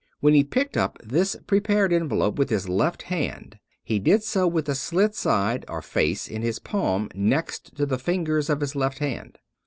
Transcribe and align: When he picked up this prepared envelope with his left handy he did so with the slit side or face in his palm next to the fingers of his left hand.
When 0.19 0.33
he 0.33 0.43
picked 0.43 0.77
up 0.77 0.97
this 1.03 1.35
prepared 1.45 1.93
envelope 1.93 2.39
with 2.39 2.49
his 2.49 2.67
left 2.67 3.03
handy 3.03 3.59
he 3.83 3.99
did 3.99 4.23
so 4.23 4.47
with 4.47 4.65
the 4.65 4.73
slit 4.73 5.13
side 5.13 5.63
or 5.67 5.83
face 5.83 6.27
in 6.27 6.41
his 6.41 6.57
palm 6.57 7.07
next 7.13 7.75
to 7.75 7.85
the 7.85 7.99
fingers 7.99 8.49
of 8.49 8.61
his 8.61 8.75
left 8.75 8.97
hand. 8.97 9.37